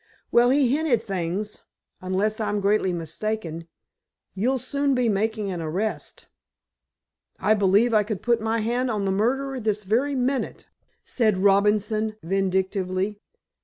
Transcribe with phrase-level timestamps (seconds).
[0.31, 1.59] "Well, he hinted things.
[2.01, 3.67] Unless I'm greatly mistaken,
[4.33, 6.27] you'll soon be making an arrest."
[7.39, 10.67] "I believe I could put my hand on the murderer this very minute,"
[11.03, 13.21] said Robinson vindictively.